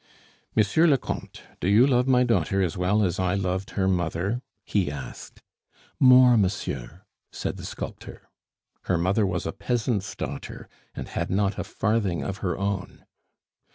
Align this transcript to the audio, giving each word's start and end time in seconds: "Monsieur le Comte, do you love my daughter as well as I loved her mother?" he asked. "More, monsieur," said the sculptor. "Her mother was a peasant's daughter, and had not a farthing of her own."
"Monsieur 0.55 0.87
le 0.87 0.97
Comte, 0.97 1.43
do 1.59 1.67
you 1.69 1.85
love 1.85 2.07
my 2.07 2.23
daughter 2.23 2.59
as 2.63 2.75
well 2.75 3.03
as 3.03 3.19
I 3.19 3.35
loved 3.35 3.71
her 3.77 3.87
mother?" 3.87 4.41
he 4.65 4.89
asked. 4.89 5.43
"More, 5.99 6.35
monsieur," 6.37 7.03
said 7.31 7.57
the 7.57 7.65
sculptor. 7.65 8.27
"Her 8.85 8.97
mother 8.97 9.27
was 9.27 9.45
a 9.45 9.51
peasant's 9.53 10.15
daughter, 10.15 10.67
and 10.95 11.07
had 11.09 11.29
not 11.29 11.59
a 11.59 11.63
farthing 11.63 12.23
of 12.23 12.37
her 12.37 12.57
own." 12.57 13.05